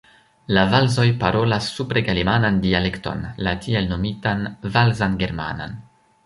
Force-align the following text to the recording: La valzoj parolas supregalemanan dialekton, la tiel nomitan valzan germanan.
La 0.57 0.61
valzoj 0.69 1.03
parolas 1.23 1.67
supregalemanan 1.79 2.57
dialekton, 2.63 3.21
la 3.49 3.55
tiel 3.67 3.91
nomitan 3.93 4.43
valzan 4.79 5.21
germanan. 5.25 5.79